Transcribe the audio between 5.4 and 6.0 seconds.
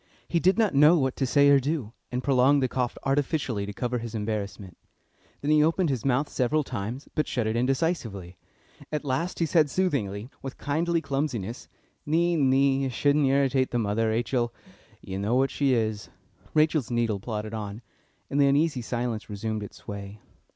Then he opened